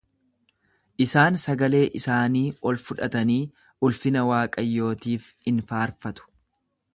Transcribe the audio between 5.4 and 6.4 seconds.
in faarfatu.